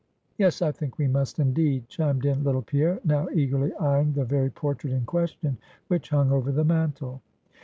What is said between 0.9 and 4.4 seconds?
we must indeed," chimed in little Pierre, now eagerly eying the